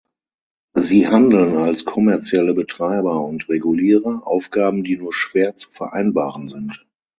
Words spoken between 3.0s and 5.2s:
und Regulierer, Aufgaben, die nur